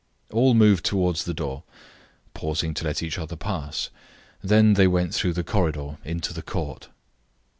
[0.31, 1.61] All moved towards the door,
[2.33, 3.91] pausing to let each other pass.
[4.43, 6.89] Then they went through the corridor into the court.